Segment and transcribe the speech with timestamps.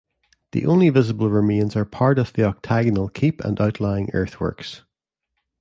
[0.53, 4.81] The only visible remains are part of the octagonal keep and outlying earthworks.